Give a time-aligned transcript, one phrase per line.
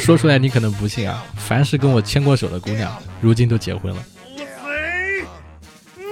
[0.02, 4.02] 说出来你可能不信啊，凡是跟我牵过手的姑娘，如今都结婚了。
[4.36, 4.44] 贼，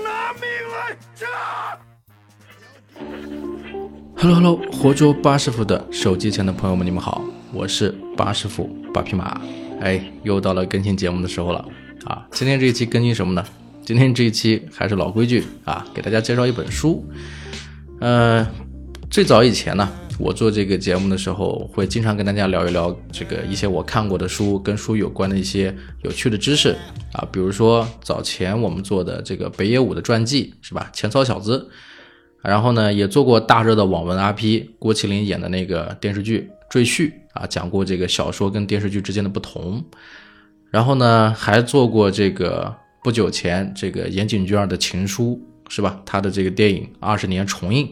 [0.04, 1.26] 拿命来炸
[4.16, 9.40] ！Hello Hello，活捉八师傅的手机前的朋友们，你们好，我是八师傅八匹马。
[9.80, 11.64] 哎，又到了更新节目的时候了
[12.04, 12.26] 啊！
[12.32, 13.44] 今天这一期更新什么呢？
[13.84, 17.04] 今天这一期还是老规矩啊，给大家介绍一本书。
[18.00, 18.46] 呃，
[19.10, 19.88] 最早以前呢。
[20.18, 26.76] 我做这个节目的时候，会经常跟大家聊一聊这个一些我看过的书，跟书有关的一些有趣的知识
[27.12, 30.90] 啊，比如说早前我们做的这个北野武的传记是吧？
[30.92, 31.70] 浅草小子，
[32.42, 39.84] 然后呢也做过大热的网文 IP，郭麒麟演的那个电视剧《赘婿》啊，讲过这个小说跟电视剧之间的不同，
[40.70, 46.02] 然后呢还做过这个不久前这个岩井俊二的情书是吧？
[46.04, 47.88] 他的这个电影二十年重映。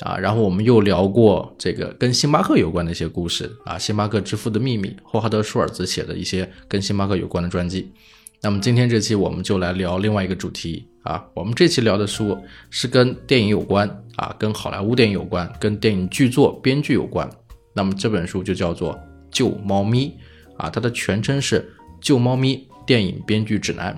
[0.00, 7.92] 啊，然后我们又聊过这个跟星巴克有关的一些故事啊，星巴克之父的秘密，霍华德舒尔兹写的一些跟星巴克有关的传记。
[8.40, 12.38] 那么今天这期我们就来聊另外一个主题啊，我们这期聊的书
[12.70, 17.28] 是跟电影有关啊，跟好莱坞电影有关，跟电影剧作编剧有关。
[17.74, 18.94] 那么这本书就叫做
[19.30, 20.16] 《救猫咪》
[20.62, 21.60] 啊，它的全称是
[22.00, 23.94] 《救猫咪电影编剧指南》。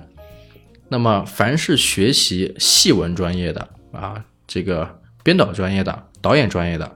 [0.89, 4.99] 那么凡是学习戏文专业的啊，这个。
[5.23, 6.95] 编导专业的、导演专业的，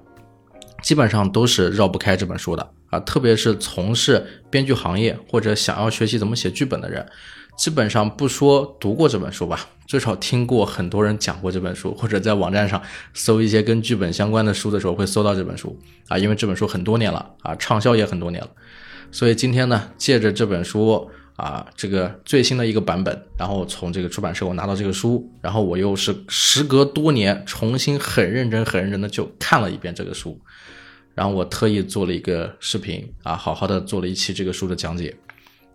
[0.83, 2.99] 基本上都是绕不开这本书的啊！
[2.99, 7.05] 特别是从事编剧行业或者想要学习怎么写剧本的人，
[7.57, 12.81] 基本上不说读过这本书吧，至少听过很多人讲过这本书，或者在网站上
[13.13, 16.17] 搜一些跟剧本相关的书的时候会搜到这本书啊！
[16.17, 18.49] 因为这本书很多年了啊，畅销也很多年了，
[19.11, 21.09] 所以今天呢，借着这本书。
[21.37, 30.39] 啊，这个最新的一个版本，然后从这个出版社我拿到这个书，然后我又是时隔多年重新很认真、很认真的就看了一遍这个书，
[31.13, 35.15] 然后我特意做了一个视频啊，好好的做了一期这个书的讲解。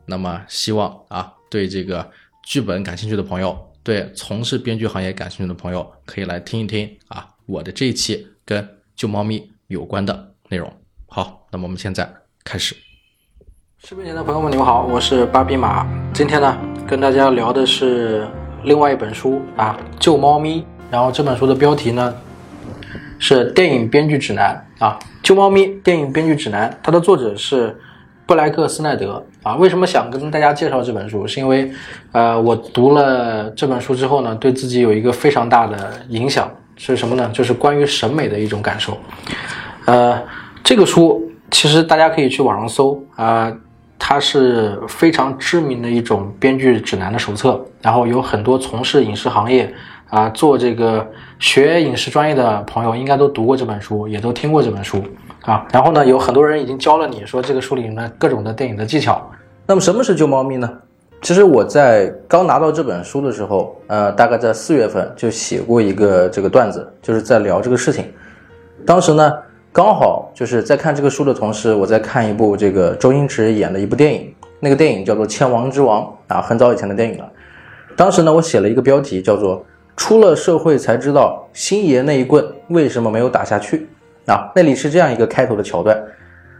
[0.04, 2.10] 那么希望啊，对这个
[2.44, 10.72] 剧本感兴趣的朋友，对从事编剧行业感兴趣的朋友，可以来听一听啊，我的这一期跟救猫咪有关的内容。
[11.06, 12.12] 好，那么我们现在
[12.42, 12.74] 开始。
[13.84, 15.84] 视频前的朋友们，你们好，我是芭比马。
[16.14, 16.56] 今天呢，
[16.86, 18.24] 跟大家聊的是
[18.62, 20.60] 另外一本书啊，《救猫咪》。
[20.88, 22.14] 然后这本书的标题呢
[23.18, 26.70] 是《电影编剧指南》啊，《救猫咪电影编剧指南》。
[26.80, 27.76] 它的作者是
[28.24, 29.56] 布莱克斯奈德啊。
[29.56, 31.26] 为什么想跟大家介绍这本书？
[31.26, 31.68] 是因为
[32.12, 37.28] 呃，我读了这本书之后呢，对自己有一个非常大的影响，是什么呢？
[37.34, 38.96] 就是关于审美的一种感受。
[39.86, 40.22] 呃，
[40.62, 43.52] 这个书其实大家可以去网上搜啊。
[44.04, 49.72] 它是非常知名的一种编剧指南的手册，然后有很多从事影视行业
[50.10, 51.08] 啊，做这个
[51.38, 55.00] 学影视专业的朋友应该都读过这本书，也都听过这本书
[55.42, 55.64] 啊。
[55.72, 59.24] 然后呢，有很多人已经教了你说这个书里面各种的电影的技巧。
[59.68, 60.68] 那么什么是救猫咪呢？
[61.22, 68.12] 其实我在刚拿到这本书的时候，呃，大概在四月份就写过一个这个段子，就是在聊这个事情。
[68.84, 69.32] 当时呢。
[69.72, 76.02] 刚好就是在看这个书的同时，我在看一部这个周星驰演的一部电影，那个电影叫做《千王之王》
[76.34, 77.32] 啊，很早以前的电影了。
[77.96, 79.64] 当时呢，我写了一个标题叫做
[79.96, 83.88] “出了社会才知道星爷那一棍为什么没有打下去”。
[84.28, 85.98] 啊，那里是这样一个开头的桥段，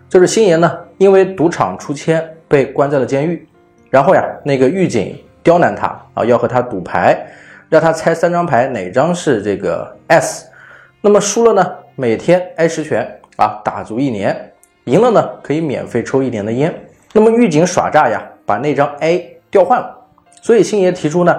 [0.09, 3.47] 就是星爷呢因为赌场出千被关在了监狱，
[3.91, 7.27] 然后呀，那个狱警刁难他啊，要和他赌牌，
[7.69, 10.47] 让他猜三张牌哪张是这个 S，
[11.03, 11.73] 那么输了呢？
[11.95, 14.53] 每天挨十拳啊，打足一年，
[14.85, 16.75] 赢了呢可以免费抽一年的烟。
[17.13, 19.95] 那么狱警耍诈呀，把那张 A 调换了，
[20.41, 21.39] 所以星爷提出呢，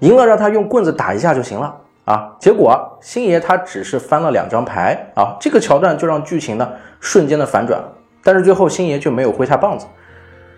[0.00, 2.34] 赢了让他用棍子打一下就行了啊。
[2.40, 7.80] 结果星爷他只是翻了两张牌啊，这个桥段就让剧情呢瞬间的反转。
[8.24, 9.86] 但是最后星爷却没有挥下棒子。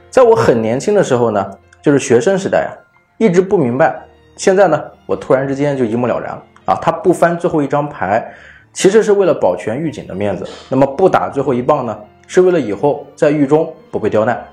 [0.09, 1.51] 在我很年轻的时候呢，
[1.83, 2.73] 就是学生时代啊，
[3.19, 3.95] 一直不明白。
[4.37, 8.33] 现在呢，我突然之间就一目了然了啊，他不翻最后一张牌。
[8.77, 14.47] 其实是为了保全狱警的面子，那么不打最后一棒呢，是为了以后在狱中不被刁难。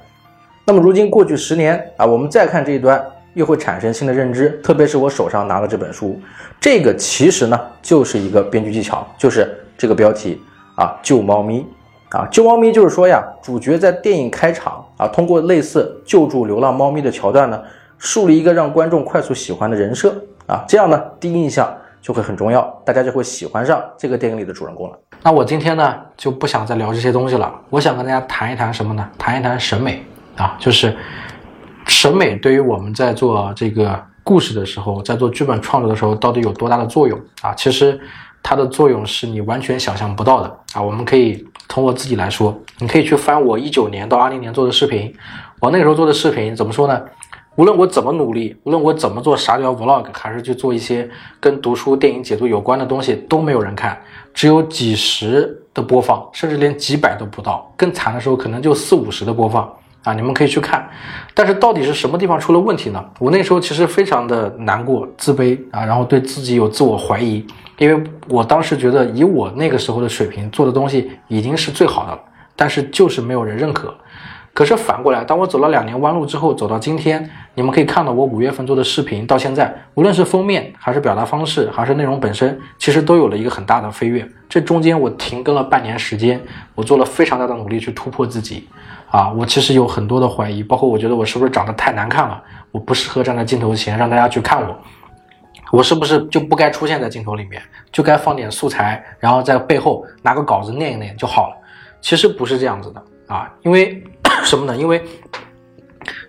[0.63, 4.57] 那么如今过去十年啊，我们再看这一段，又会产生新的认知。
[4.63, 6.17] 特别是我手上拿的这本书，
[6.57, 10.41] 这个其实呢就是一个编剧技巧，就是这个标题
[10.77, 11.65] 啊，救猫咪
[12.11, 17.61] 啊，救猫咪就是说呀，主角在电影开场啊，通过类似救助流浪猫咪的桥段呢，
[17.97, 20.15] 树立一个让观众快速喜欢的人设
[20.47, 21.75] 啊，这样呢，第一印象。
[22.03, 24.99] 就会很重要，大家就会喜欢上这个电影里的主人公了。
[25.23, 29.09] 那我今天呢就不想再聊这些东西了，我想跟大家谈一谈什么呢？
[29.17, 30.05] 谈一谈审美
[30.35, 30.93] 啊，就是
[31.87, 37.53] 审美对于我们在做这个故事的时候，在做剧本创作的时候，到底有多大的作用啊？
[37.55, 37.97] 其实，
[38.41, 40.81] 它的作用是你完全想象不到的啊！
[40.81, 45.13] 我们可以从我自己来说，你可以去翻我一九年到二零年做的视频，
[45.61, 47.01] 我那个时候做的视频怎么说呢？
[47.55, 51.07] 无论我怎么努力，无论我怎么做傻屌 vlog，还是去做一些
[51.39, 53.95] 跟读书、电影解读有关的东西，都没有人看，
[54.33, 57.71] 只有几十的播放，甚至连几百都不到。
[57.77, 59.71] 更惨的时候，可能就四五十的播放
[60.03, 60.13] 啊！
[60.13, 60.89] 你们可以去看。
[61.35, 63.05] 但是到底是什么地方出了问题呢？
[63.19, 67.45] 我那时候其实非常的难过、自卑啊，然后对自己有自我怀疑，
[67.77, 72.19] 因为我当时觉得以我那个时候的水平做的东西已经是最好的了，
[72.55, 73.93] 但是就是没有人认可。
[74.55, 84.27] 可是反过来，当我走了两年弯路之后，走到今天，你们可以看到我五月份做的视频，到现在，无论是封面，还是表达方式，还是内容本身，其实都有了一个很大的飞跃。
[84.49, 86.41] 这中间我停更了半年时间，
[86.73, 88.67] 我做了非常大的努力去突破自己。
[89.09, 92.41] 啊，我其实有很多的怀疑，包括我觉得我是不是长得太难看了，
[92.71, 94.75] 我不适合站在镜头前让大家去看我，
[95.71, 97.61] 我是不是就不该出现在镜头里面，
[97.91, 101.55] 就该放点素材，然后在背后拿个稿子念一念就好了。
[102.01, 104.03] 其实不是这样子的啊，因为。
[104.43, 104.75] 什么呢？
[104.75, 105.01] 因为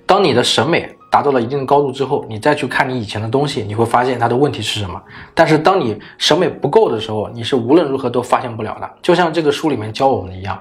[0.06, 5.00] 当你的审美达到了一定的高度之后，你再去看你以前的东西，你会发现它的问题是什么。
[5.32, 8.90] 但是当你审美不够的时候，你是无论如何都发现不了的。
[9.00, 10.60] 就像这个书里面教我们的一样，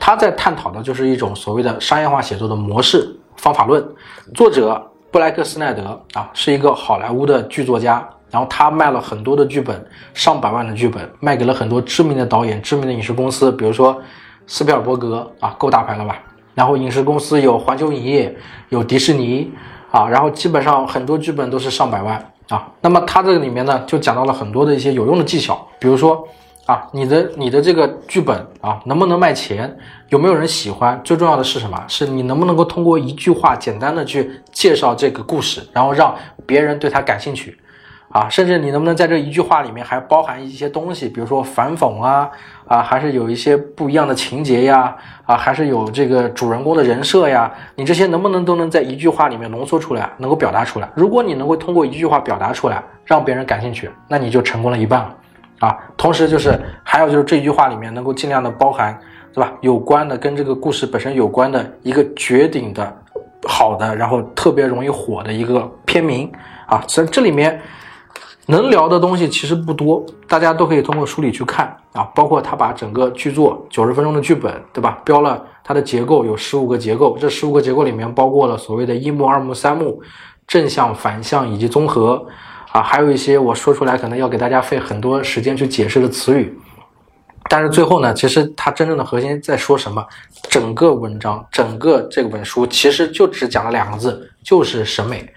[0.00, 3.86] 他在探讨的就是一种所谓的商业化写作的模式方法论。
[4.34, 14.00] 作者布莱克斯奈德啊，是一个好莱坞的剧作家，然后他卖了很多的剧本，上百万的剧本，卖给了很多知名的导演、知名的影视公司，比如说
[14.46, 16.18] 斯皮尔伯格啊，够大牌了吧？
[16.54, 18.34] 然后影视公司有环球影业，
[18.70, 19.52] 有迪士尼，
[19.90, 22.68] 啊，然后基本上很多剧本都是上百万啊。
[22.80, 26.26] 那么它这个里面呢，就讲到了很多的一些有用的技巧，比如说
[26.66, 29.76] 啊，你的你的这个剧本啊，能不能卖钱，
[30.08, 31.84] 有没有人喜欢，最重要的是什么？
[31.88, 36.14] 是你能不能够通过一句话简单的去介绍这个故事，然后让
[36.46, 37.58] 别人对它感兴趣。
[38.12, 42.28] 啊，甚至你能不能在这一句话里面还包含一些东西，比如说反讽啊，
[42.70, 44.96] 啊，还是有一些不一样的情节呀，
[45.26, 50.88] 啊，还是有这个主人公的人设呀，你这些能不能都能在一句话里面浓缩出来，能够表达出来？
[50.94, 55.16] 如果你能够通过一句话表达出来，让别人感兴趣，那你就成功了一半了，
[55.58, 58.96] 啊，同时就是还有就是这句话里面能够尽量的包含，
[59.34, 59.52] 对吧？
[59.62, 62.96] 有关的跟这个故事本身有关的一个绝顶的
[63.48, 66.30] 好的，然后特别容易火的一个片名
[66.66, 67.60] 啊，所以这里面。
[68.50, 74.98] 能聊的东西其实不多，大家都可以通过书里去看啊，包括他把整个剧作九十分钟的剧本，对吧？
[75.04, 80.02] 标了它的结构有十五个结构，这十五个结构里面包括了所谓的一幕、二幕、三幕、
[80.46, 82.26] 正向、反向以及综合
[82.72, 86.58] 啊，还有一些我说出来可能要给大家费很多时间去解释的词语，
[87.48, 90.04] 但是最后呢，其实它真正的核心在说什么？
[90.48, 95.28] 整个文章，整个这本书其实就只讲了两个字，就是审美。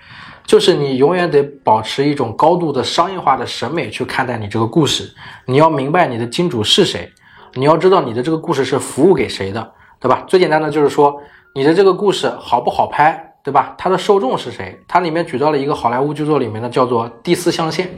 [0.46, 5.14] 就是你永远得保持一种高度的商业化的审美去看待你这个故事，
[5.46, 7.12] 你要明白你的金主是谁，
[7.54, 10.24] 你要知道你的这个故事是服务给谁的，对吧？
[10.28, 11.22] 最简单的就是说
[11.56, 13.74] 你的这个故事好不好拍，对吧？
[13.78, 14.78] 它的受众是谁？
[14.88, 17.90] 它里面举到了一个好莱坞剧作里面的叫做第四象限。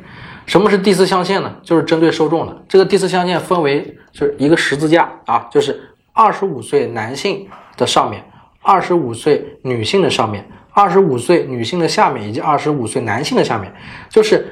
[0.46, 1.52] 什么是第四象限呢？
[1.64, 2.64] 就是针对受众的。
[2.70, 8.24] 这个第四象限分为就是一个十字架啊，就是二十五岁男性的上面，
[8.62, 10.48] 二十五岁女性的上面。
[10.76, 13.72] 二十五岁女性的下面，以及二十五岁男性的下面，
[14.10, 14.46] 就是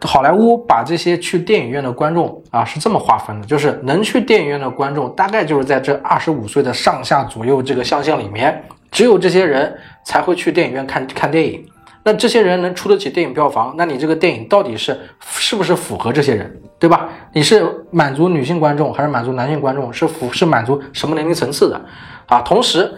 [0.00, 8.60] 好莱坞把这些去电影院的观众啊是这么划分的，就是能去电影院的观众，大概就是在这二十五岁的上下左右这个象限里面，
[8.90, 9.72] 只有这些人
[10.04, 11.64] 才会去电影院看看电影。
[12.02, 17.08] 那这些人能出得起电影票房，那你这个电影到底是是不是符合这些人，对吧？
[17.32, 19.92] 你是满足女性观众还是满足男性观众？
[19.92, 21.80] 是符是满足什么年龄层次的？
[22.26, 22.92] 啊，同时。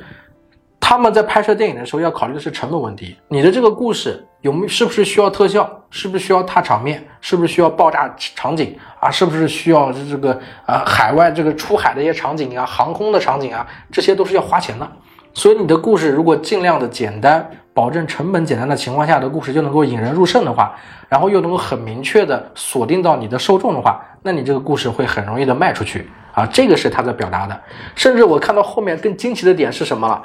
[0.88, 3.14] 他们在拍摄电影的时候要考虑的是成本问题。
[3.28, 5.70] 你的这个故事有没是不是需要特效？
[5.90, 7.06] 是不是需要大场面？
[7.20, 9.10] 是不是需要爆炸场景啊？
[9.10, 10.32] 是不是需要这个
[10.64, 13.66] 啊海外这个出海的一些场景啊，航空的场景啊？
[13.92, 14.90] 这些都是要花钱的。
[15.34, 20.74] 所以你的故事如果尽量的简单，保证成本简单的情况下的故事就能够引人入胜的话，
[21.06, 26.48] 然后又能够很明确的锁定到你的受众的话，那你这个故事会很容易的卖出去啊。
[26.52, 27.60] 这个是他在表达的。
[27.94, 30.22] 甚至我看到后面更惊奇的点是什么了？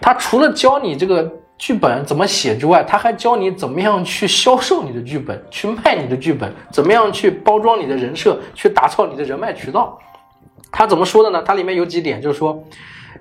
[0.00, 9.96] 他除了教你这个剧本怎么写之外，他还教你怎么样去销售你的剧本，去卖你的剧本，怎么样去包装你的人设，去打造你的人脉渠道。
[10.72, 11.42] 他怎么说的呢？
[11.46, 12.62] 它里面有几点，就是说，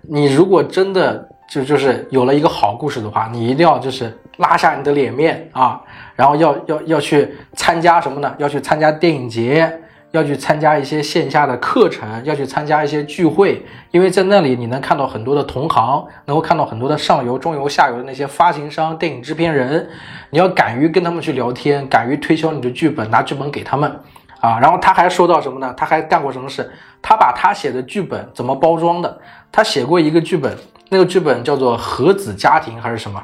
[0.09, 5.79] 你如果真的就就是有了一个好故事的话，你一定要就是拉下你的脸面啊，
[6.15, 8.33] 然后要要要去参加什么呢？
[8.39, 9.79] 要去参加电影节。
[10.13, 19.89] 要去参加一些线下的课程，要去参加一些聚会，因为在那里你能看到很多的同行，能够看到很多的上游、中游、下游的那些发行商、电影制片人，
[20.29, 23.91] 你要敢于跟他们去聊天，敢于推销你的剧本，拿剧本给他们，
[24.39, 24.59] 啊。
[24.59, 25.73] 然后他还说到什么呢？
[25.75, 26.71] 他还干过什么事？
[27.01, 29.19] 他把他写的剧本怎么包装的？
[29.51, 30.55] 他写过一个剧本，
[30.89, 33.19] 那个剧本叫做《核子家庭》还是什么？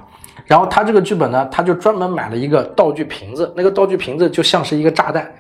[0.48, 5.32] 然后他这个剧本呢，他就专门买了一个道具瓶子，那个道具瓶子就像是一个炸弹，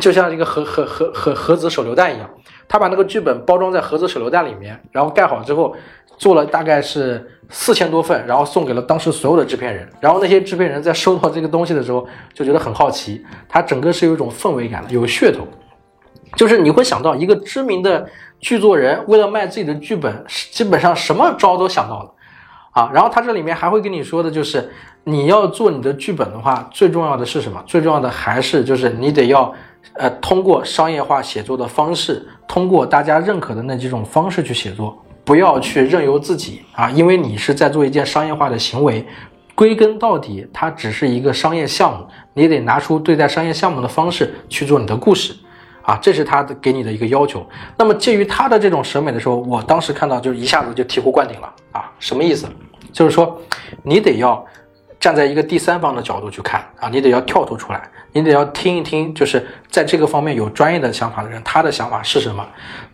[0.00, 2.28] 就像一个核核核核核子手榴弹一样。
[2.66, 5.76] 他把那个剧本包装在盒子手榴弹里面，然后盖好之后，
[6.16, 9.86] 做了大概是四千多份，然后送给了当时所有的制片人。
[10.00, 15.46] 然后那些制片人在收到这个东西的时候，就觉得很好奇，它整个是有一种氛围感的，有噱头。
[16.36, 18.04] 就是你会想到一个知名的
[18.40, 22.10] 剧作人为了卖自己的剧本，基本上什么招都想到了
[22.72, 22.90] 啊。
[22.92, 24.68] 然后他这里面还会跟你说的就是，
[25.04, 27.62] 你要做你的剧本的话，最重要的是什么？
[27.66, 29.54] 最重要的还是就是你得要
[29.92, 39.06] 呃通过商业化写作的方式，通过大家认可的那几种方式去写作，不要去任由自己啊，因为你是在做一件商业化的行为。
[39.54, 45.32] 归根到底，它只是一个商业项目，你得拿出对待商业项目的方式去做你的故事。
[45.82, 47.46] 啊，这是他的给你的一个要求。
[47.76, 51.92] 那么介于他的这种审美的时候，我当时看到就一下子就醍醐灌顶了啊！
[51.98, 52.48] 什么意思？
[52.90, 53.38] 就是说
[53.82, 54.42] 你得要
[54.98, 62.46] 站在一个第三方的角度去看啊，你得要跳脱出来，你得要听一听，就是在这个方面有专业的想法的人，他的想法是什么？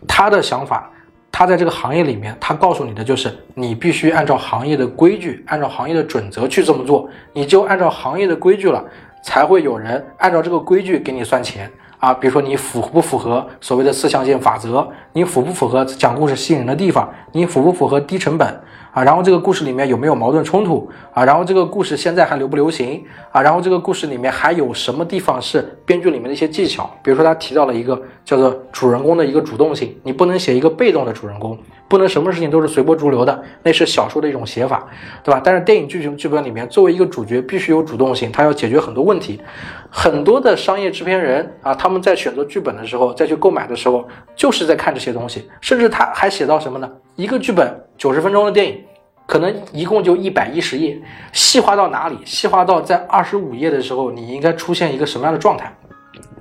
[0.07, 0.89] 他的想法，
[1.31, 8.83] 他在这个行业里面，他告诉你的就是你必须按照行业的规矩，按照行业的准则去这么做，你就按照行业的规矩了，
[9.23, 11.71] 才会有人按照这个规矩给你算钱。
[12.01, 14.85] 啊，比如说你符不符合所谓的四象限法则？
[15.13, 17.07] 你符不符合讲故事吸引人的地方？
[17.31, 18.47] 你符不符合低成本？
[18.91, 20.89] 啊，然后这个故事里面有没有矛盾冲突？
[21.13, 23.05] 啊，然后这个故事现在还流不流行？
[23.31, 26.89] 啊，然后这个故事里面还有什么地方是编剧里面的一些技巧？
[27.03, 31.55] 比如说他提到了一个叫做主人公的一个主动性，你不能写一个被动的主人公，
[31.91, 34.87] 不能什么事情都是随波逐流的，那是小说的一种写法，
[35.25, 35.41] 对吧？
[35.43, 39.41] 但是电影剧情剧本里面，作为一个主角必须有主动性，他要解决很多问题。
[39.89, 44.07] 很多的商业制片人啊，他们在选择剧本的时候，再去购买的时候，
[44.37, 45.49] 就是在看这些东西。
[45.59, 46.89] 甚至他还写到什么呢？
[47.17, 48.81] 一个剧本九十分钟的电影，
[49.27, 50.97] 可能一共就一百一十页，
[51.33, 52.17] 细化到哪里？
[52.23, 55.75] 细化到在二十五页的时候，你应该出现一个什么样的状态？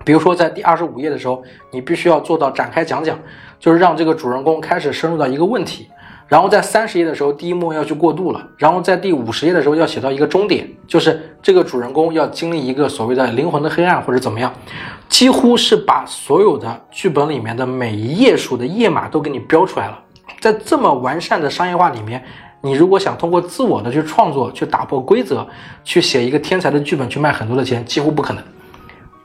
[0.04, 3.18] 比如说在第二十五页的时候，你必须要做到展开讲讲，
[3.58, 5.88] 就是让这个主人公开始深入到一个问题。
[6.26, 8.40] 然后在三十页的时候，第一幕要去过渡了。
[8.56, 14.52] 然后在第五十页的时候要写到一个终点，就是这个主人公要经历一个所谓的灵魂的黑暗或者怎么样，
[15.08, 19.98] 几乎是把所有的剧本里面的每一页数的页码都给你标出来了。
[20.38, 22.22] 在这么完善的商业化里面，
[22.60, 25.44] 你如果想通过自我的去创作、去打破规则、
[25.82, 28.42] 去写一个天才的剧本、去卖很多的钱，几乎不可能。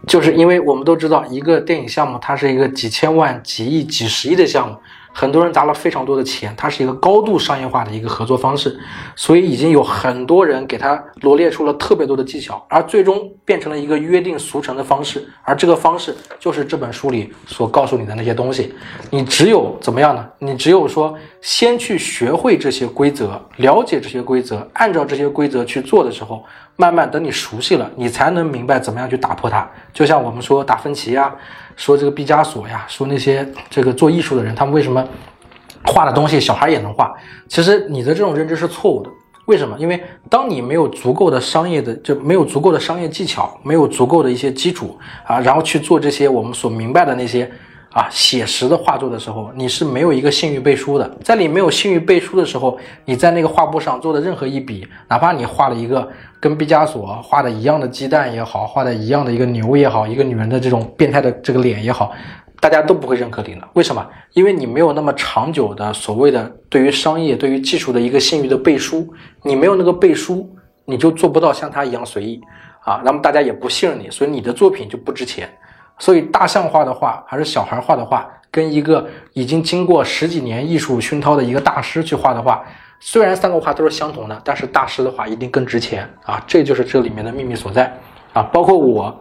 [0.07, 4.77] 就是因为我们都知道，一个电影项目它是一个几千万、几亿、几十亿的项目。
[5.17, 8.77] 很多人砸了非常多的钱，它是一个高度商业化的一个合作方式，
[9.15, 18.73] 所以已经有很多人给他罗列出了特别多的技巧，而最终变成了一个约定俗成的方式，而这个方式就是这本书里所告诉你的那些东西。
[19.09, 20.27] 你只有怎么样呢？
[20.39, 26.43] 你只有说先去学会这些规则，了解这些规则，按照这些规则去做的时候，
[26.75, 29.65] 慢慢等你熟悉了，你才能明白怎么样去打破它。
[29.93, 31.33] 就像我们说达芬奇呀。
[31.75, 35.05] 说这个毕加索呀，说那些这个做艺术的人，他们为什么
[35.85, 37.13] 画的东西小孩也能画？
[37.47, 39.09] 其实你的这种认知是错误的。
[39.45, 39.77] 为什么？
[39.77, 47.49] 因为当你没有足够的商业的，就没有足够的商业技巧，没有足够的一些基础啊，然后去做这些我们所明白的那些。
[47.95, 51.09] 啊，写实的画作的时候，你是没有一个信誉背书的。
[51.23, 56.05] 在你没有信誉背书的时候，你在那个画布上做的任何一笔，哪怕你画了一个
[56.37, 62.11] 跟毕加索画的一样的鸡蛋也好，画的一样的一个牛也好，一个女人的这种变态的这个脸也好，
[62.59, 63.61] 大家都不会认可你的。
[63.75, 64.05] 为什么？
[64.33, 69.07] 因为你没有那么长久的所谓的对于商业、对于技术的一个信誉的背书，
[69.41, 72.41] 你没有那个背书，你就做不到像他一样随意
[72.83, 73.01] 啊。
[73.05, 75.49] 那么大家也不信任你，所以你的作品就不值钱。
[75.97, 82.63] 所以大象画的画还是小孩画的画，跟一个已经经过十几年艺术熏陶的一个大师去画的画，
[82.99, 86.43] 虽然三个画都是相同的，但是大师的画一定更值钱啊！
[86.45, 87.91] 这就是这里面的秘密所在
[88.33, 88.43] 啊！
[88.43, 89.15] 包括我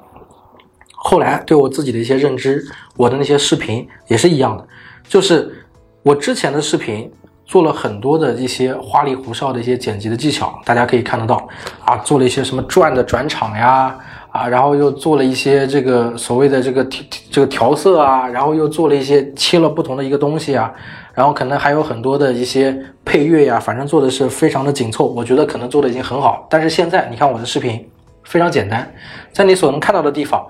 [0.93, 2.65] 后来对我自己的一些认知，
[2.97, 4.67] 我的那些视频也是一样的，
[5.09, 5.65] 就是
[6.03, 7.13] 我之前的视频
[7.45, 11.47] 做了很多的一些花里胡哨的一些剪辑的技巧，大家可以看得到
[11.85, 13.97] 啊，做了一些什么转的转场呀。
[14.35, 20.73] 啊，然后又做了一些这个所谓的这个调这个调色啊，然后又做了一些切了不同的一个东西啊，
[21.15, 26.49] 然后可能还有很多的一些配乐呀，反正做的是非常的紧凑，我觉得可能做的已经很好。
[26.51, 27.89] 但是现在你看我的视频
[28.25, 28.93] 非常简单，
[29.31, 30.45] 在你所能看到的地方，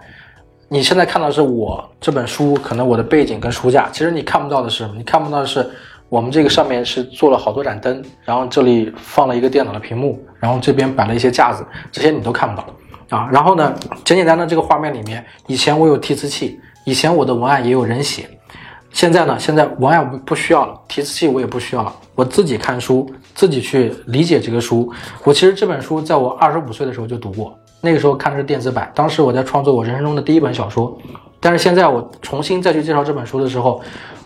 [0.70, 5.68] 你现在看到的是我这本书，可能我的背景跟书架，其实你看不到的是什么，你看不到的是
[6.08, 11.62] 我们这个上面是做了好多盏灯，然后这里放了一个电脑的屏幕，然后这边摆了一些架子，
[11.92, 12.66] 这些你都看不到。
[13.14, 13.73] 啊，然后呢，
[14.04, 18.28] 简简单单这个画面里面，以前我有提词器，以前我的文案也有人写，
[18.90, 24.92] 现在呢，现在文案不不需要了，提词器我也不需要了，我自己看书，自己去理解这个书。
[25.23, 30.99] 我其实这本书在我二十五岁的时候就读过，那个时候看的是电子版，当时我在创作我人生中的第一本小说。
[31.38, 33.80] 但是现在我重新再去介绍这本书的时候，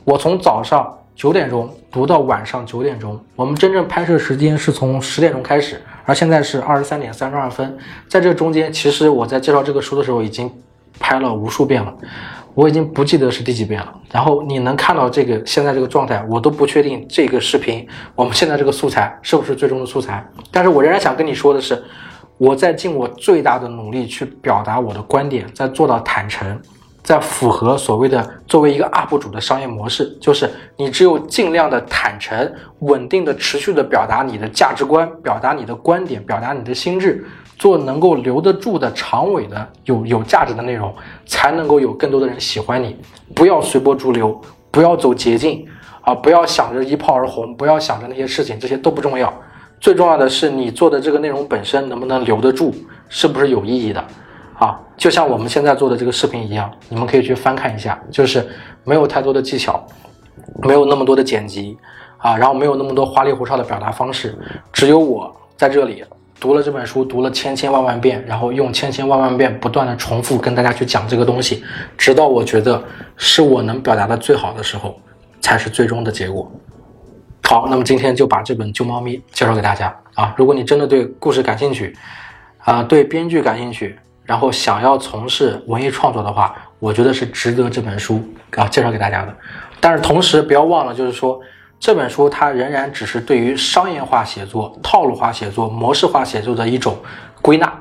[0.05, 10.49] 我从早上九点钟读到晚上九点钟，我们真正拍摄时间是从十点钟开始，而现在是二十三点三十二分，在这中间，其实我在介绍这个书的时候已经
[11.01, 11.93] 拍了无数遍了，
[12.55, 13.93] 我已经不记得是第几遍了。
[14.13, 17.85] 然后你能看到这个现在这个状态，我都不确定这个视频
[18.15, 21.83] 我们现在这个素材是不是最终的素材，但是我仍然想跟你说的是，
[22.37, 26.61] 我在尽我最大的努力去表达我的观点，在做到坦诚。
[27.09, 37.25] 在符合所谓的作为一个 UP 主的商业模式，就是你只有尽量的坦诚、稳定的、持续的表达你的价值观，表达你的观点，表达你的心智，
[37.57, 42.95] 做能够留得住的、长尾的、有有价值的内容，才能够有更多的人喜欢你。
[43.35, 44.39] 不要随波逐流，
[44.71, 45.67] 不要走捷径
[46.03, 46.15] 啊！
[46.15, 49.33] 不要想着一炮而红，不要想着那些事情，这些都不重要。
[49.81, 52.75] 最重要的是你做的这个内容本身能不能留得住，
[53.09, 54.05] 是不是有意义的。
[54.59, 58.45] 啊，就像我们现在做的这个视频一样，你们可以去翻看一下，就是
[58.83, 59.87] 没有太多的技巧，
[60.63, 61.79] 没有那么多的剪辑
[62.17, 64.37] 啊，然后没有那么多花里胡哨的表达方式，
[64.73, 66.05] 只有我在这里
[66.41, 71.63] 读了这本书，读了千千万万遍，然后用千千万万遍不断的重复跟大家去讲这个东西，
[71.97, 72.83] 直到我觉得
[73.17, 74.99] 是我能表达的最好的时候，
[75.41, 76.51] 才是最终的结果。
[77.45, 81.97] 好，那么今天就把这本《救猫咪》介绍给大家啊，如果你真的对故事感兴趣，
[82.59, 83.97] 啊，对编剧感兴趣。
[84.29, 88.23] 然后想要从事文艺创作的话，我觉得是值得这本书
[88.55, 89.35] 啊介绍给大家的。
[89.81, 91.41] 但是同时不要忘了，就是说
[91.81, 96.95] 这本书它仍然只是对于商业化写作、套路化写作、模式化写作的一种
[97.41, 97.73] 归纳，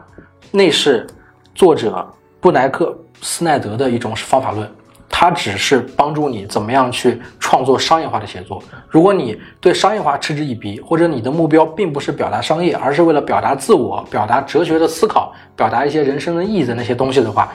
[0.49, 1.05] 那是
[1.53, 2.07] 作者
[2.39, 4.71] 布莱克斯奈德的一种方法论。
[5.09, 8.61] 它只是帮助你怎么样去创作商业化的写作。
[8.87, 17.51] 如果你对商业化嗤之以鼻，或者你的目标并不是表达商业，而是为了表达自我、表达哲学的思考、表达一些人生的意义的那些东西的话，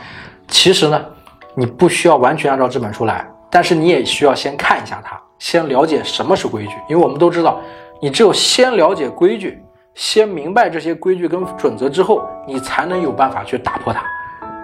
[0.49, 1.05] 其实呢，
[1.55, 6.75] 你不需要完全按照这本书来，但是你也需要先看一下它，先了解什么是规矩。
[6.89, 7.61] 因为我们都知道，
[8.01, 9.63] 你只有先了解规矩，
[9.95, 14.03] 先明白这些规矩跟准则之后，你才能有办法去打破它，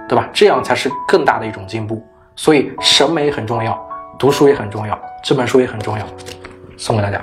[0.09, 0.29] 对吧？
[0.33, 2.03] 这样才是更大的一种进步。
[2.39, 3.77] 所以审美很重要，
[4.17, 6.07] 读书也很重要，这本书也很重要，
[6.77, 7.21] 送给大家。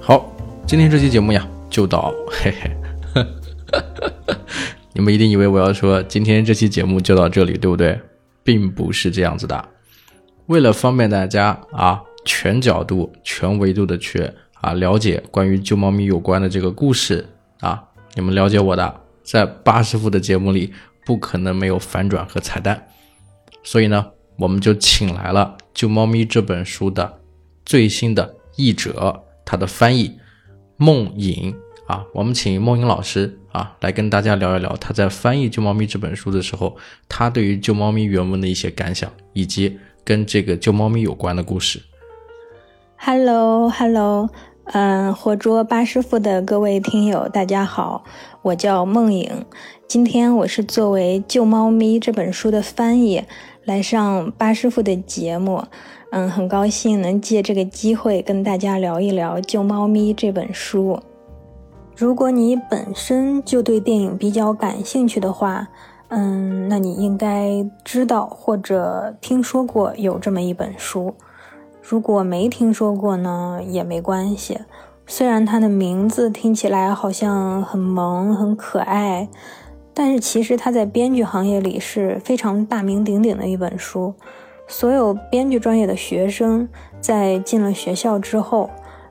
[0.00, 0.28] 好，
[0.66, 3.24] 今天这期节目呀就到， 嘿嘿，
[4.92, 7.96] 你们一定以为我要说今天这期节目就到这里，对不对？
[8.42, 9.64] 并不是这样子的。
[10.46, 14.28] 为了方便大家啊，全角度、全维度的去
[14.60, 17.24] 啊了解关于救猫咪有关的这个故事
[17.60, 20.74] 啊，你们了解我的，在八师傅的节目里。
[21.04, 22.88] 不可能没有反转和彩蛋，
[23.62, 27.20] 所以呢，我们就请来了《救猫咪》这本书的
[27.64, 30.18] 最新的译者，他的翻译
[30.76, 31.54] 梦颖
[31.86, 36.76] 啊，我们请梦颖老师啊来跟大家聊一聊他在翻译《救猫咪》这本书的时候，
[37.08, 41.82] 他对于《救猫咪》原文的一些感想，以及跟这个《救猫咪》有关的故事。
[42.96, 44.30] Hello，Hello。
[44.66, 48.02] 嗯，活捉八师傅的各位听友，大家好，
[48.40, 49.44] 我叫梦颖。
[49.86, 53.22] 今天我是作为《救猫咪》这本书的翻译
[53.64, 55.62] 来上巴师傅的节目。
[56.10, 60.98] 嗯，很高兴能借这个机会跟大家聊一聊《救猫咪》这本书。
[61.96, 65.68] 如果你本身就对电影比较感兴趣的话，
[66.08, 71.14] 嗯，那你应该知道或者听说过有这么一本书。
[71.80, 74.58] 如果没听说过呢，也没关系。
[75.06, 79.28] 虽然它的名字听起来好像很萌、很可爱，
[79.94, 84.12] 但是其实它在编剧行业里是非常大名鼎鼎的一本书。
[84.66, 86.68] 所有编剧专业的学生
[87.00, 88.68] 在进了学校之后，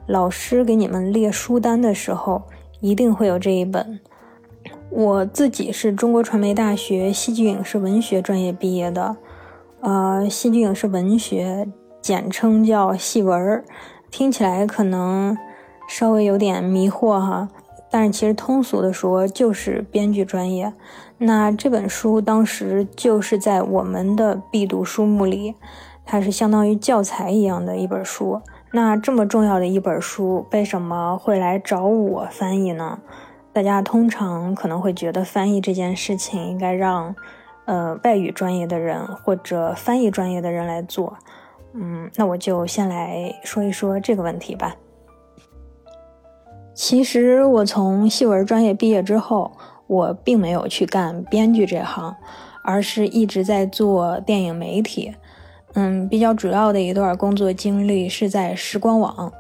[0.07, 2.43] 老师给你们列书单的时候，
[2.81, 3.99] 一定会有这一本。
[4.89, 9.15] 我自己是中国传媒大学戏剧影视文学专业毕业的，
[9.81, 11.67] 呃，戏剧影视文学。
[12.01, 13.63] 简称叫戏文儿，
[14.11, 15.37] 听起来可能
[15.87, 17.47] 稍微有点迷惑哈，
[17.93, 20.73] 但是其实通俗的说就是编剧专业。
[21.19, 25.53] 那这本书当时就是在我们的必读书目里，
[26.03, 28.41] 它是相当于教材一样的一本书。
[28.71, 32.99] 那这么重要的一本书，为什么会来找我翻译呢？
[33.53, 37.15] 大家通常可能会觉得翻译这件事情应该让
[37.65, 41.15] 呃外语专业的人或者翻译专业的人来做。
[41.73, 44.75] 嗯，那我就先来说一说这个问题吧。
[46.73, 49.51] 其实我从戏文专业毕业之后，
[49.87, 52.15] 我并没有去干编剧这行，
[52.63, 55.13] 而是一直在做电影媒体。
[55.75, 59.31] 嗯，比较主要的一段工作经历是在时光网。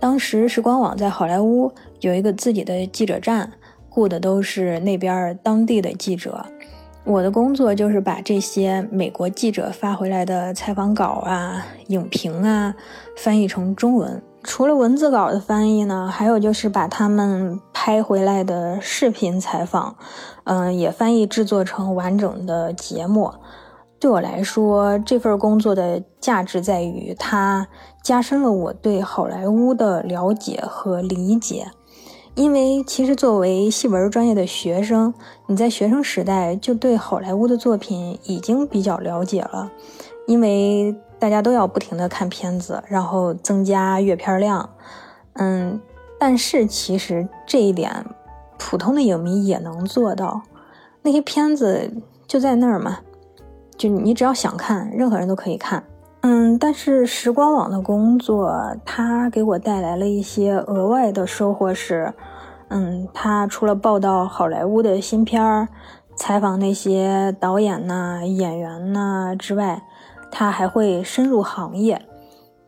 [0.00, 3.52] 当时时光网在好莱坞有一个自己的记者站，
[3.88, 6.44] 雇的都是那边当地的记者。
[7.04, 12.74] 我的工作就是把这些美国记者发回来的采访稿啊、影评啊
[13.16, 14.22] 翻译成中文。
[14.42, 19.96] 除了文字稿的翻译呢，还有就是把他们拍回来的视频采访，
[20.44, 23.32] 嗯，也翻译制作成完整的节目。
[24.00, 27.66] 对我来说，这份工作的价值在于它
[28.02, 31.66] 加深了我对好莱坞的了解和理解。
[32.34, 35.12] 因为其实作为戏文专业的学生，
[35.48, 39.72] 你在学生时代就对好莱坞的作品已经比较了解了，
[40.28, 44.68] 因为大家都要不停的看片子，然后增加阅片量。
[45.34, 45.80] 嗯，
[46.18, 48.04] 但是其实这一点，
[48.58, 50.42] 普通的影迷也能做到。
[51.02, 51.90] 那些片子
[52.26, 52.98] 就在那儿嘛。
[53.76, 55.84] 就你只要想看，任何人都可以看。
[56.22, 58.52] 嗯，但是时光网的工作，
[58.84, 62.12] 它给我带来了一些额外的收获是，
[62.70, 65.68] 嗯，它除了报道好莱坞的新片儿、
[66.16, 69.80] 采访那些导演呐、演员呐之外，
[70.30, 72.00] 他还会深入行业，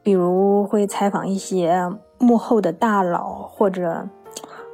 [0.02, 4.08] 比如会采访一些幕后的大佬或者，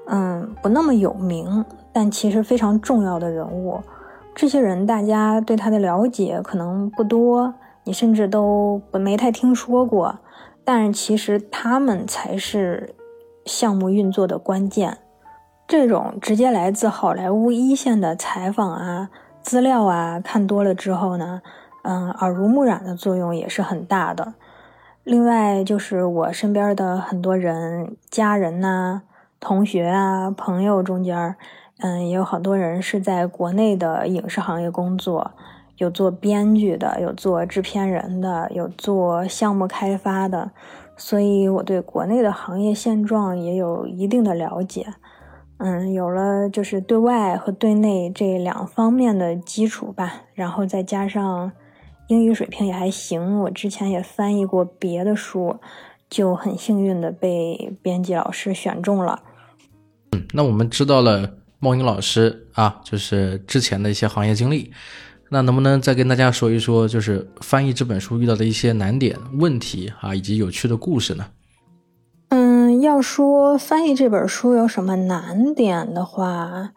[0.07, 3.81] 嗯，不那么有名但其实非常重要的人物。
[4.35, 10.19] 这些人，大家对他的了解可能不多，你甚至都没太听说过。
[10.63, 12.95] 但是其实他们才是
[13.45, 14.99] 项目运作的关键。
[15.67, 19.09] 这种直接来自好莱坞一线的采访啊、
[19.41, 21.41] 资料啊，看多了之后呢，
[21.87, 24.35] 嗯，耳濡目染的作用也是很大的。
[25.05, 29.03] 另外就是我身边的很多人、家人呐、
[29.39, 31.37] 同学啊、朋友中间。
[31.79, 35.33] 嗯，也有好多人是在国内的影视行业工作，
[35.77, 40.51] 有做编剧的，有做制片人的，有做项目开发的，
[40.97, 44.87] 所以我对国内的行业现状也有一定的了解。
[45.59, 51.53] 嗯，有了就是对外和对内这两方面的基础吧，然后再加上
[52.09, 55.57] 英语水平也还行，我之前也翻译过别的书，
[56.09, 59.23] 就很幸运的被编辑老师选中了。
[60.13, 61.35] 嗯，那我们知道了。
[61.59, 64.71] 孟英老师啊，就是之前的一些行业经历，
[65.31, 71.25] 那能不能再跟大家说一说，就是翻译这本书遇到的一些难点、问题啊，以及有趣的故事呢？
[72.29, 76.73] 嗯，要说翻译这本书有什么难点的话，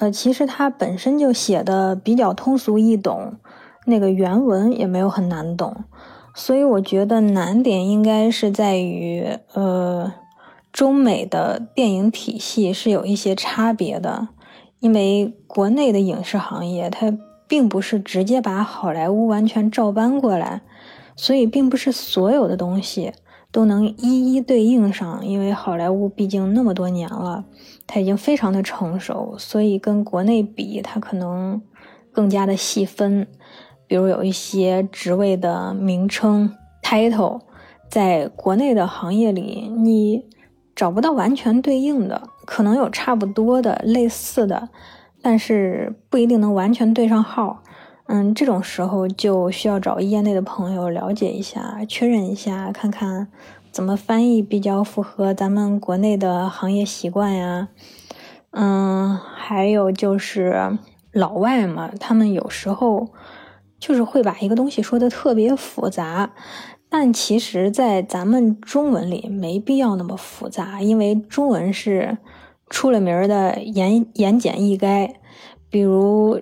[0.00, 3.36] 呃，其实它本身就写的比较通俗易懂，
[3.90, 5.84] 那个原文也没有很难懂，
[6.34, 10.10] 所以我觉得难点应该是在于呃。
[10.72, 14.28] 中美的电影体系是有一些差别的，
[14.78, 17.12] 因为国内的影视行业它
[17.48, 20.62] 并不是直接把好莱坞完全照搬过来，
[21.16, 23.12] 所以并不是所有的东西
[23.50, 25.26] 都能一一对应上。
[25.26, 27.44] 因为好莱坞毕竟那么多年了，
[27.88, 31.60] 它已经非常的成熟，所以跟国内比，它可能
[32.12, 33.26] 更加的细分。
[33.90, 37.40] 比如有一些职位的名称 title，
[37.88, 40.30] 在国内的行业里，你。
[40.76, 44.70] 找不到完全对应的，可能有差不多的、类似的，
[45.20, 47.62] 但是不一定能完全对上号。
[48.06, 53.28] 嗯，这种时候就需要找业内的朋友了解一下、确认一下，看看
[53.70, 57.68] 怎么翻译比较符合咱们国内的行业习惯呀。
[58.52, 60.78] 嗯，还有就是
[61.12, 63.10] 老外嘛，他们有时候
[63.80, 66.32] 就是会把一个东西说的特别复杂。
[66.88, 72.18] 但其实，在咱们中文里没必要那么复杂，因为中文是
[72.68, 75.12] 出了名的言言简意赅。
[75.70, 76.40] 比如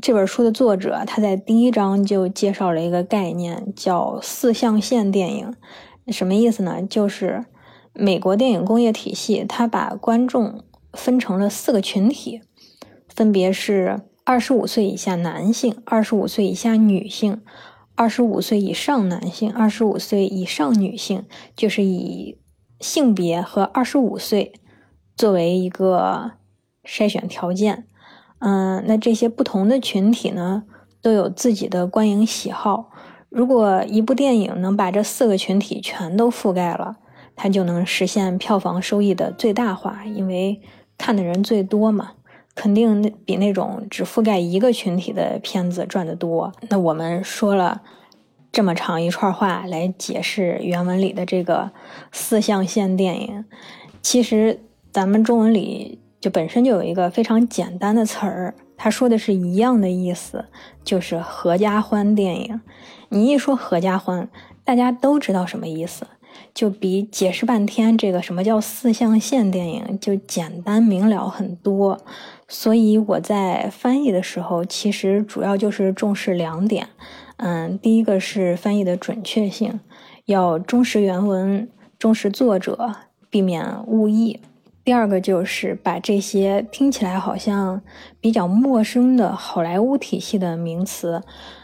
[0.00, 5.54] 这本书的作者，他在第一章就介绍了一个概念，叫四象限电影。
[6.06, 6.80] 什么意思呢？
[6.82, 7.44] 就是
[7.92, 10.62] 美国电影工业体系，它把观众
[10.92, 12.40] 分成了四个群体，
[13.08, 17.42] 分别是二十五岁以下男性、二十五岁以下女性。
[17.96, 21.24] 二十五岁以上男性，二十五岁以上女性，
[21.56, 22.38] 就是以
[22.78, 24.52] 性别和二十五岁
[25.16, 26.30] 作为一个
[26.84, 27.88] 筛选条件。
[28.38, 30.62] 嗯，那这些不同的群体呢，
[31.02, 32.92] 都有自己的观影喜好。
[33.28, 36.98] 如果一部电影能把这四个群体全都覆盖了，
[37.34, 40.60] 它就能实现票房收益的最大化，因为
[40.96, 42.12] 看的人最多嘛。
[42.54, 46.52] 肯定比那种只覆盖一个群体的片子赚得多。
[46.68, 47.80] 那我们说了
[48.52, 51.70] 这么长一串话来解释原文里的这个
[52.12, 53.44] 四象限电影，
[54.02, 54.60] 其实
[54.92, 60.44] 咱们中文里就本身就有一个非常简单的词儿，它说的是一样的意思，
[60.82, 62.60] 就是合家欢电影。
[63.10, 64.28] 你一说合家欢，
[64.64, 66.06] 大家都知道什么意思，
[66.54, 71.98] 就比解释半天这个什么叫四象限电影就简单明了很多。
[72.48, 76.88] 所以我在翻译的时候，其实主要就是重视两点。
[77.36, 79.80] 嗯，第一个是翻译的准确性，
[80.26, 82.94] 要忠实原文，忠实作者，
[83.30, 84.40] 避免误译。
[84.82, 87.80] 第二个就是把这些听起来好像
[88.20, 91.22] 比较陌生的好莱坞体系的名词，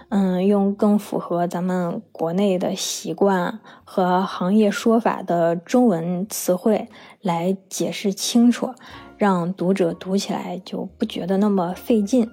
[0.09, 6.88] 嗯，用更符合咱们国内的习惯和行业说法的中文词汇
[7.21, 8.73] 来解释清楚，
[9.16, 12.31] 让读者读起来就不觉得那么费劲。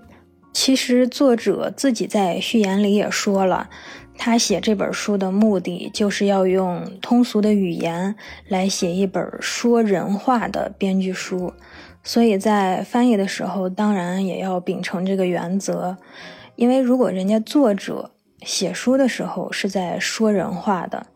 [0.54, 3.70] 其实作者自己在序言里也说了。
[4.16, 8.16] 他写这本书的目的，就是要用通俗的语言
[8.48, 11.52] 来写一本说人话的编剧书，
[12.04, 15.98] 所以在翻译的时候，当然也要秉承这个原则。
[16.56, 18.12] 因为如果人家作者
[18.42, 21.08] 写书的时候是在说人话的，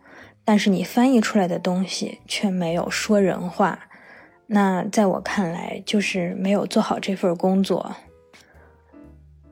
[0.44, 3.80] 但是你翻译出来的东西却没有说人话，
[4.48, 7.96] 那在我看来就是没有做好这份工作。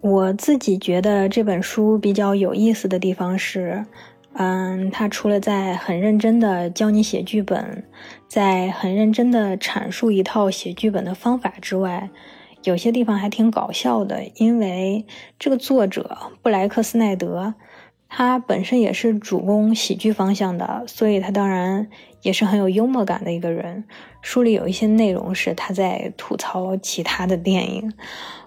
[0.01, 3.85] 我自己觉得这本书比较有意思的地方是，
[4.33, 7.83] 嗯，它除了在很认真的教你写剧本，
[8.27, 12.09] 在很认真的阐述一套写剧本的方法之外，
[12.65, 14.23] 有些地方还挺搞笑的。
[14.35, 15.05] 因为
[15.39, 17.53] 这个作者布莱克斯奈德，
[18.09, 21.87] 他本身也是主攻喜剧方向的，所以他当然
[22.21, 23.85] 也是很有幽默感的一个人。
[24.21, 27.93] 书里有一些内容是他在吐槽其他的电影。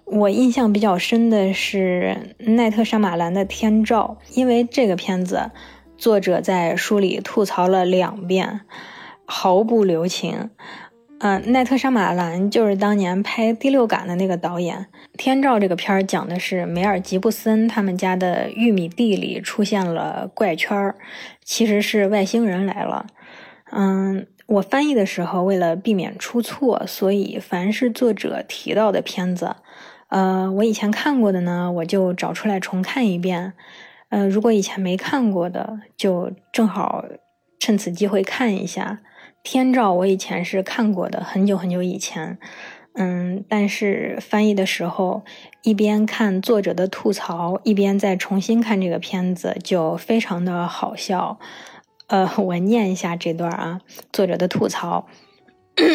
[0.05, 5.51] 我印象比较深的是奈特·沙马兰的《天照》，因为这个片子，
[5.99, 8.63] 作者在书里吐槽了两遍，
[9.27, 10.51] 毫不留情。
[11.21, 20.95] 嗯，奈特·沙马兰就是当年拍《第六感》的那个导演，《天照》这个片儿讲的是梅尔吉布森他们家的玉米地里出现了怪圈儿，
[21.43, 23.07] 其实是外星人来了。
[23.73, 29.57] 嗯，我翻译的时候为了避免出错，所以凡是作者提到的片子。
[30.11, 33.55] 呃，我以前看过的呢，我就找出来重看一遍。
[34.11, 37.05] 呃，如果以前没看过的，就正好
[37.59, 39.01] 趁此机会看一下
[39.43, 39.93] 《天照》。
[39.95, 42.39] 我以前是看过的，很久很久以前。
[42.95, 45.25] 嗯，但是翻译的时候，
[45.63, 51.39] 一边看作者的吐槽，一边再重新看这个片子，就非常的好笑。
[52.09, 53.81] 呃，我念一下这段啊，
[54.13, 55.07] 作者的吐槽。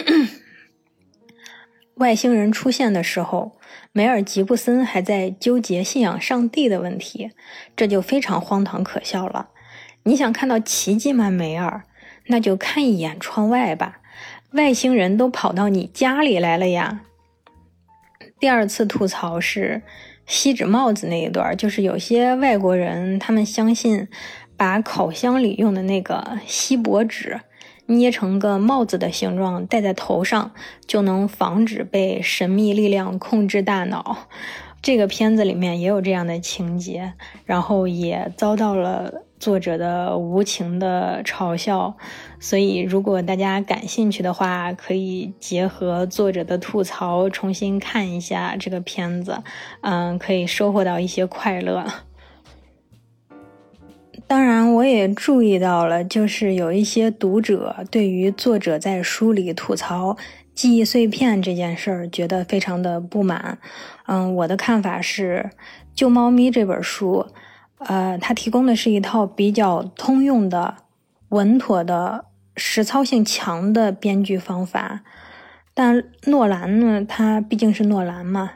[1.96, 3.58] 外星人出现的时候，
[3.92, 7.32] 梅尔吉布森还在纠结信仰上帝的问题，
[7.76, 9.50] 这就非常荒唐可笑了。
[10.04, 11.84] 你想看到奇迹吗，梅尔？
[12.28, 14.00] 那就看一眼窗外吧，
[14.52, 17.02] 外星人都跑到你家里来了呀。
[18.40, 19.82] 第二次吐槽是
[20.26, 24.08] 锡纸帽子那一段，就是有些外国人他们相信，
[24.58, 27.42] 把烤箱里用的那个锡箔纸。
[27.88, 30.54] 捏成个帽子的形状戴在头上，
[30.88, 34.30] 就能防止被神秘力量控制大脑。
[34.84, 37.14] 这个片子里面也有这样的情节，
[37.46, 41.96] 然后也遭到了作者的无情的嘲笑。
[42.38, 49.42] 所以，如果大家感兴趣的话，可以结合作者的吐槽重新看一下这个片子，
[49.80, 51.86] 嗯，可以收获到一些快乐。
[54.28, 60.18] 当然，我也注意到了，就是有一些读者对于作者在书里吐槽
[60.54, 63.58] 记忆碎片这件事儿，觉得非常的不满。
[64.06, 65.50] 嗯，我的看法是，
[65.96, 67.26] 《救猫咪》这本书，
[67.80, 70.76] 呃，它提供的是一套比较通用的、
[71.30, 75.02] 稳妥的、实操性强的编剧方法。
[75.74, 78.52] 但诺兰呢，他毕竟是诺兰嘛，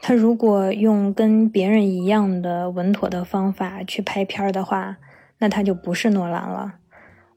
[0.00, 4.98] 他如果用跟别人一样的稳妥的方法去拍片儿的话，
[5.38, 6.74] 那他就不是诺兰了。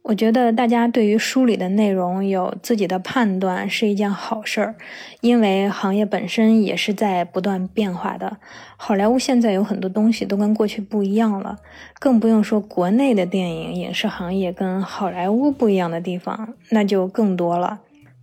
[0.03, 4.75] 我觉得大家对于书里的内容有自己的判断是一件好事儿，
[5.21, 8.37] 因为行业本身也是在不断变化的。
[8.75, 11.57] 好莱坞现在有很多东西都跟过去不一样了，
[11.99, 17.79] 更不用说国内的电影影视行业跟好莱坞不一样的地方，那就更多了。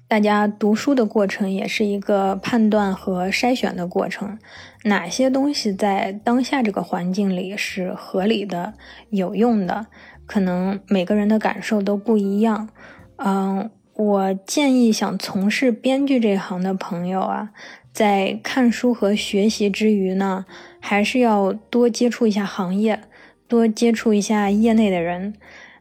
[0.07, 4.39] 大家读书的过程也是一个判断和筛选的过程，
[4.85, 8.75] 哪些东西在当下这个环境里是合理的、
[9.11, 9.87] 有用的，
[10.31, 12.69] 可能每个人的感受都不一样。
[13.17, 17.51] 嗯，我建议想从事编剧这行的朋友啊，
[17.93, 20.47] 在看书和学习之余呢，
[20.79, 23.01] 还是要多接触一下行业，
[23.49, 25.35] 多接触一下业内的人。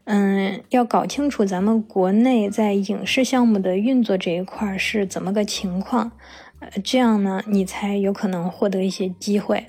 [0.06, 6.10] 嗯，要搞清楚咱们国内在影视项目的运作这一块是怎么个情况，
[6.58, 9.64] 呃，这样呢，你才有可能获得一些机会。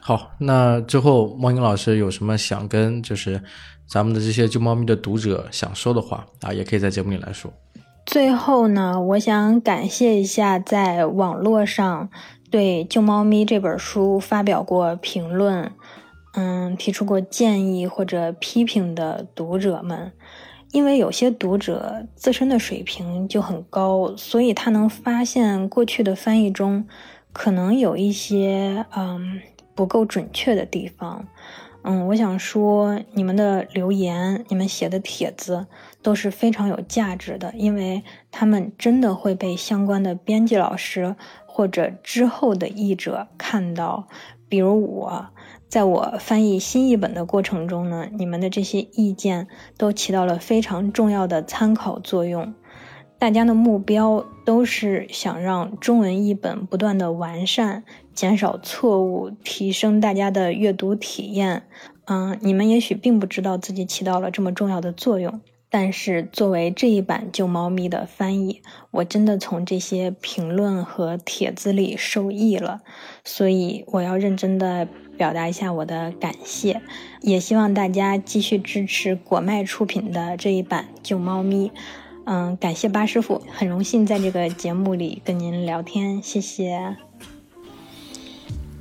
[0.00, 3.42] 好，那之后梦英老师有什么想跟就是
[3.90, 7.52] 咱们的这些救猫咪的读者想说的话啊，也可以在节目里来说。
[8.06, 12.08] 最后呢，我想感谢一下在网络上
[12.52, 15.72] 对《救猫咪》这本书发表过评论，
[16.34, 20.12] 嗯，提出过建议或者批评的读者们。
[20.70, 26.86] 因为有些读者自身的水平就很高，所以他能发现过去的翻译中
[27.32, 29.40] 可能有一些嗯
[29.74, 31.26] 不够准确的地方。
[31.82, 35.66] 嗯，我想说，你们的留言、你们写的帖子
[36.02, 41.16] 都是非常有价值的，因为他们真的会被相关的编辑老师
[41.46, 44.08] 或者之后的译者看到。
[44.48, 45.28] 比如我，
[45.68, 49.46] 在我翻译新译本的过程中呢，你们的这些意见
[49.78, 52.52] 都起到了非常重要的参考作用。
[53.20, 61.64] 大家的目标都是想让中文译本不断的完善，减少错误，提升大家的阅读体验。
[62.06, 72.80] 嗯，你们也许并不知道自己起到了这么重要的作用，但是作为这一版《救猫咪》的翻译，我真的从这些评论和帖子里受益了，
[73.22, 76.80] 所以我要认真的表达一下我的感谢，
[77.20, 81.68] 也希望大家继续支持果麦出品的这一版《救猫咪》。
[82.29, 86.97] 嗯，感谢巴师傅，很荣幸在这个节目里跟您聊天，谢谢。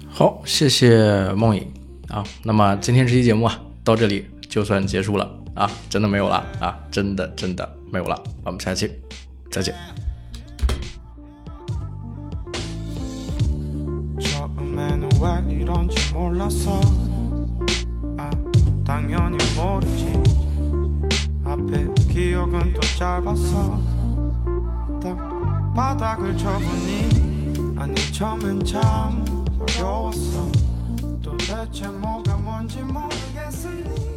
[0.09, 1.73] 好，谢谢梦影
[2.09, 2.25] 啊。
[2.45, 8.23] 那么今天这期节目啊，到这里就算结束了啊，真的没有了啊，真的真的没有了。
[8.45, 8.91] 我们下期
[9.51, 9.75] 再见。
[14.21, 16.81] 처음에는 왜 이런지 몰랐어
[18.17, 18.31] 아
[18.85, 20.08] 당연히 모르지
[21.50, 23.80] 앞에 기억은 또 짧았어
[25.02, 29.26] 딱 바닥을 쳐보니 아니 처음엔 참
[29.60, 30.52] 어려웠어.
[31.22, 34.09] 도대체 뭐가 뭔지 모르겠으니